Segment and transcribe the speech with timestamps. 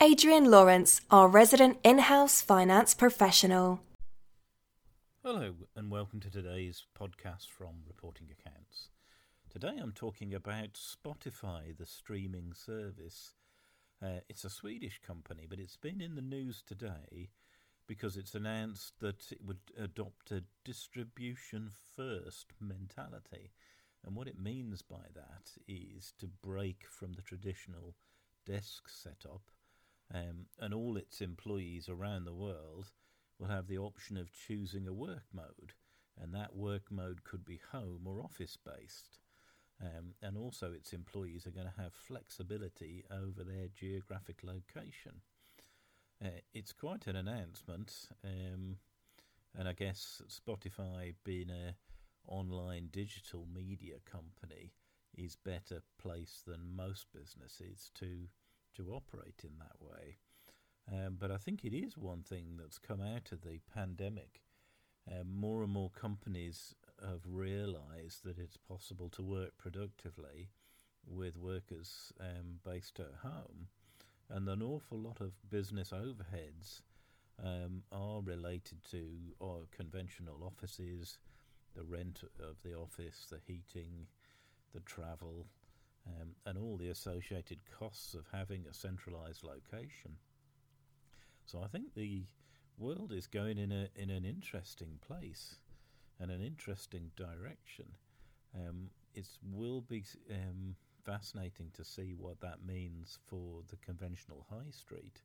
[0.00, 3.80] Adrian Lawrence, our resident in house finance professional.
[5.22, 8.88] Hello, and welcome to today's podcast from Reporting Accounts.
[9.48, 13.34] Today I'm talking about Spotify, the streaming service.
[14.02, 17.30] Uh, it's a Swedish company, but it's been in the news today
[17.86, 23.52] because it's announced that it would adopt a distribution first mentality.
[24.04, 27.94] And what it means by that is to break from the traditional
[28.44, 29.52] desk setup
[30.12, 32.90] um, and all its employees around the world
[33.38, 35.72] will have the option of choosing a work mode,
[36.20, 39.18] and that work mode could be home or office based.
[39.82, 45.20] Um, and also, its employees are going to have flexibility over their geographic location.
[46.24, 48.76] Uh, it's quite an announcement, um,
[49.58, 51.74] and I guess Spotify, being a
[52.26, 54.72] online digital media company,
[55.16, 58.28] is better placed than most businesses to
[58.76, 60.18] to operate in that way.
[60.90, 64.42] Um, but I think it is one thing that's come out of the pandemic.
[65.10, 70.50] Um, more and more companies have realised that it's possible to work productively
[71.06, 73.68] with workers um, based at home,
[74.30, 76.80] and an awful lot of business overheads
[77.42, 79.06] um, are related to
[79.40, 81.18] or conventional offices,
[81.74, 84.06] the rent of the office, the heating,
[84.72, 85.46] the travel,
[86.06, 90.16] um, and all the associated costs of having a centralized location.
[91.46, 92.24] So I think the
[92.78, 95.56] world is going in a in an interesting place
[96.18, 97.86] and an interesting direction.
[98.54, 104.70] Um, it will be um, fascinating to see what that means for the conventional high
[104.70, 105.22] street,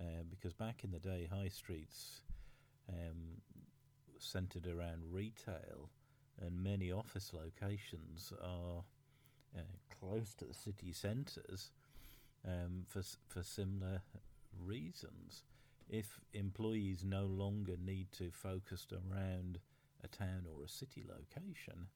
[0.00, 2.22] uh, because back in the day, high streets
[2.88, 3.40] um,
[4.18, 5.90] centered around retail,
[6.40, 8.84] and many office locations are
[9.56, 9.60] uh,
[10.00, 11.70] close to the city centres
[12.46, 14.02] um, for for similar
[14.64, 15.44] reasons.
[15.88, 19.60] If employees no longer need to focus around
[20.02, 21.86] a town or a city location,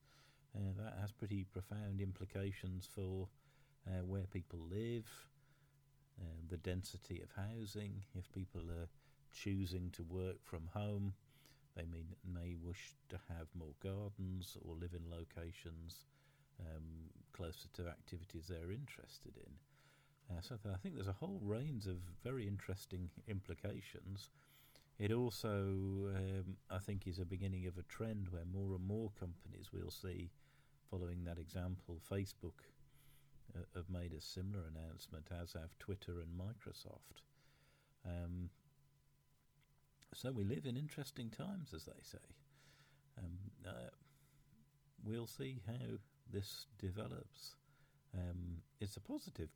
[0.55, 3.29] uh, that has pretty profound implications for
[3.87, 5.09] uh, where people live,
[6.21, 8.03] uh, the density of housing.
[8.17, 8.89] If people are
[9.33, 11.15] choosing to work from home,
[11.77, 12.05] they may,
[12.41, 16.05] may wish to have more gardens or live in locations
[16.61, 19.53] um, closer to activities they're interested in.
[20.31, 24.31] Uh, so I think there's a whole range of very interesting implications.
[24.99, 29.11] It also, um, I think, is a beginning of a trend where more and more
[29.19, 30.31] companies we'll see
[30.91, 32.01] following that example.
[32.11, 32.61] Facebook
[33.57, 37.23] uh, have made a similar announcement, as have Twitter and Microsoft.
[38.05, 38.51] Um,
[40.13, 42.19] so we live in interesting times, as they say.
[43.19, 43.91] Um, uh,
[45.05, 45.99] we'll see how
[46.33, 47.57] this develops.
[48.15, 49.51] Um, it's a positive,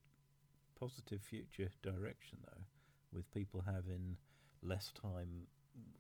[0.79, 2.65] positive future direction though,
[3.13, 4.17] with people having
[4.63, 5.47] less time